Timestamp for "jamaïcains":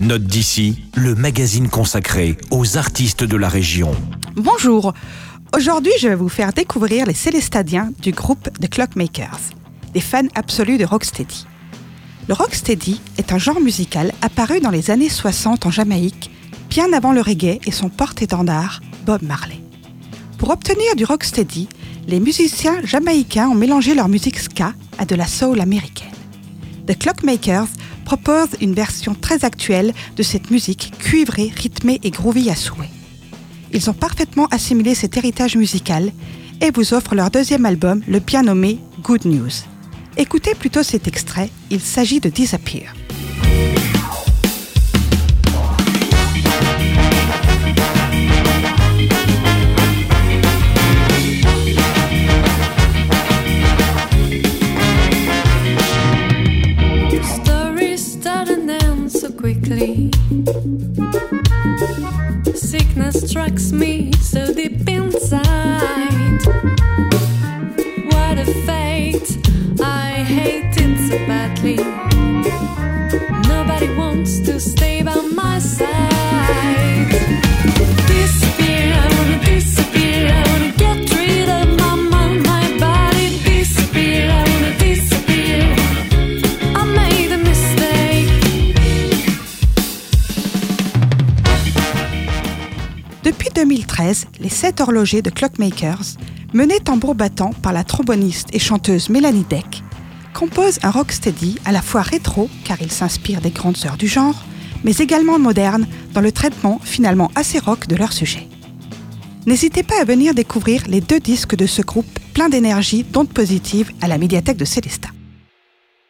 22.84-23.50